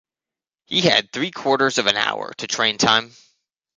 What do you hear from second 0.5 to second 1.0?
He